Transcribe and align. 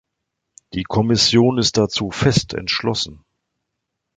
Die 0.73 0.81
Kommission 0.81 1.59
ist 1.59 1.77
dazu 1.77 2.09
fest 2.09 2.55
entschlossen. 2.55 3.23